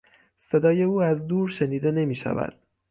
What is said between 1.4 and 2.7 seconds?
شنیده نمیشود.